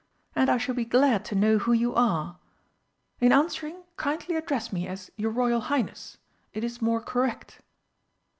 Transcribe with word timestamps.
And 0.35 0.49
I 0.49 0.57
shall 0.57 0.73
be 0.73 0.83
glad 0.83 1.23
to 1.25 1.35
know 1.35 1.59
who 1.59 1.73
you 1.73 1.93
are. 1.93 2.39
In 3.19 3.31
answering, 3.31 3.83
kindly 3.97 4.35
address 4.35 4.73
me 4.73 4.87
as 4.87 5.11
'Your 5.15 5.29
Royal 5.29 5.59
Highness.' 5.61 6.17
It 6.55 6.63
is 6.63 6.81
more 6.81 7.01
correct." 7.01 7.61